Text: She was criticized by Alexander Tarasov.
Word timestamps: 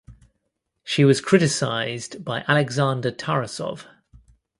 She 0.83 1.05
was 1.05 1.21
criticized 1.21 2.25
by 2.25 2.43
Alexander 2.47 3.11
Tarasov. 3.11 3.85